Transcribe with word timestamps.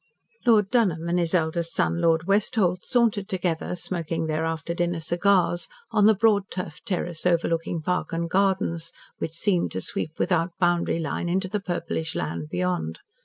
Lord 0.47 0.71
Dunholm 0.71 1.07
and 1.09 1.19
his 1.19 1.35
eldest 1.35 1.75
son, 1.75 1.99
Lord 1.99 2.23
Westholt, 2.25 2.79
sauntered 2.87 3.29
together 3.29 3.75
smoking 3.75 4.25
their 4.25 4.45
after 4.45 4.73
dinner 4.73 4.99
cigars 4.99 5.67
on 5.91 6.07
the 6.07 6.15
broad 6.15 6.45
turfed 6.49 6.87
terrace 6.87 7.23
overlooking 7.23 7.83
park 7.83 8.11
and 8.11 8.27
gardens 8.27 8.91
which 9.19 9.33
seemed 9.35 9.71
to 9.73 9.79
sweep 9.81 10.17
without 10.17 10.57
boundary 10.59 10.97
line 10.97 11.29
into 11.29 11.47
the 11.47 11.59
purplish 11.59 12.15
land 12.15 12.49
beyond. 12.49 12.97